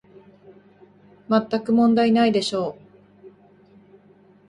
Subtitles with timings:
[1.27, 2.75] まったく問題ないでしょう